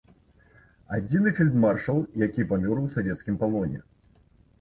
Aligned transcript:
Адзіны 0.95 1.33
фельдмаршал, 1.39 1.99
які 2.21 2.45
памёр 2.53 2.81
у 2.85 2.87
савецкім 2.95 3.37
палоне. 3.45 3.79